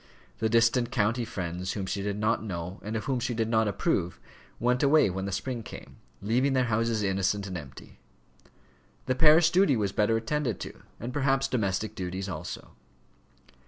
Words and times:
The 0.39 0.49
distant 0.49 0.89
county 0.89 1.25
friends 1.25 1.73
whom 1.73 1.85
she 1.85 2.01
did 2.01 2.17
not 2.17 2.41
know 2.43 2.79
and 2.83 2.95
of 2.95 3.03
whom 3.03 3.19
she 3.19 3.35
did 3.35 3.47
not 3.47 3.67
approve 3.67 4.19
went 4.59 4.81
away 4.81 5.11
when 5.11 5.25
the 5.25 5.31
spring 5.31 5.61
came, 5.61 5.97
leaving 6.23 6.53
their 6.53 6.63
houses 6.63 7.03
innocent 7.03 7.45
and 7.45 7.55
empty. 7.55 7.99
The 9.05 9.13
parish 9.13 9.51
duty 9.51 9.77
was 9.77 9.91
better 9.91 10.17
attended 10.17 10.59
to, 10.61 10.81
and 10.99 11.13
perhaps 11.13 11.47
domestic 11.47 11.93
duties 11.93 12.27
also. 12.27 12.71